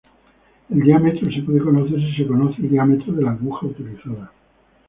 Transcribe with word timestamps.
El 0.71 0.79
diámetro 0.81 1.31
se 1.31 1.43
puede 1.43 1.59
conocer 1.59 1.99
si 1.99 2.15
se 2.15 2.27
conoce 2.27 2.59
el 2.63 2.69
diámetro 2.69 3.13
de 3.13 3.21
la 3.21 3.33
aguja 3.33 3.67
utilizada. 3.67 4.31